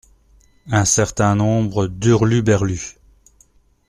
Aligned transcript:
Un 0.71 0.83
certains 0.83 1.35
nombre 1.35 1.85
d’hurluberlus. 1.85 2.97